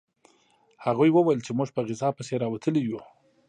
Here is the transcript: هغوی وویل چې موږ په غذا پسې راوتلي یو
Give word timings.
هغوی 0.85 1.09
وویل 1.13 1.39
چې 1.45 1.51
موږ 1.57 1.69
په 1.75 1.81
غذا 1.87 2.09
پسې 2.17 2.33
راوتلي 2.43 2.81
یو 2.87 2.99